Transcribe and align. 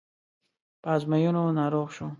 په 0.81 0.87
ازموینو 0.95 1.43
ناروغ 1.59 1.87
شو. 1.95 2.07